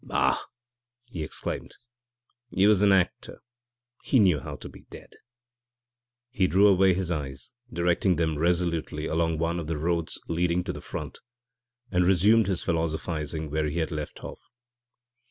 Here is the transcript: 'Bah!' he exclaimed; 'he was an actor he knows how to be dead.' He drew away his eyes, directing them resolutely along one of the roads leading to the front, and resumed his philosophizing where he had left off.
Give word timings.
'Bah!' 0.03 0.39
he 1.05 1.23
exclaimed; 1.23 1.75
'he 2.49 2.65
was 2.65 2.81
an 2.81 2.91
actor 2.91 3.39
he 4.01 4.17
knows 4.17 4.41
how 4.41 4.55
to 4.55 4.67
be 4.67 4.81
dead.' 4.89 5.13
He 6.31 6.47
drew 6.47 6.65
away 6.67 6.95
his 6.95 7.11
eyes, 7.11 7.51
directing 7.71 8.15
them 8.15 8.39
resolutely 8.39 9.05
along 9.05 9.37
one 9.37 9.59
of 9.59 9.67
the 9.67 9.77
roads 9.77 10.19
leading 10.27 10.63
to 10.63 10.73
the 10.73 10.81
front, 10.81 11.19
and 11.91 12.07
resumed 12.07 12.47
his 12.47 12.63
philosophizing 12.63 13.51
where 13.51 13.67
he 13.69 13.77
had 13.77 13.91
left 13.91 14.23
off. 14.23 14.39